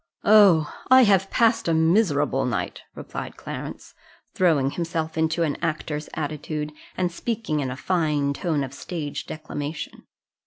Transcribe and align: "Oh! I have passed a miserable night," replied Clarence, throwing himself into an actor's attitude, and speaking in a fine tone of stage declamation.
"Oh! 0.25 0.73
I 0.89 1.03
have 1.03 1.29
passed 1.29 1.67
a 1.67 1.75
miserable 1.75 2.43
night," 2.43 2.81
replied 2.95 3.37
Clarence, 3.37 3.93
throwing 4.33 4.71
himself 4.71 5.15
into 5.15 5.43
an 5.43 5.57
actor's 5.61 6.09
attitude, 6.15 6.73
and 6.97 7.11
speaking 7.11 7.59
in 7.59 7.69
a 7.69 7.77
fine 7.77 8.33
tone 8.33 8.63
of 8.63 8.73
stage 8.73 9.27
declamation. 9.27 10.07